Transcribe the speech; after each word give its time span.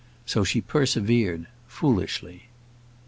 So 0.25 0.43
she 0.43 0.61
persevered 0.61 1.45
foolishly. 1.67 2.47